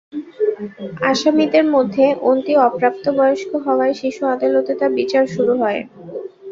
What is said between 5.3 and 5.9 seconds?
শুরু হয়।